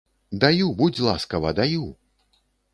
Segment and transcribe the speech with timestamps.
[0.43, 1.87] Даю, будзь ласкава, даю!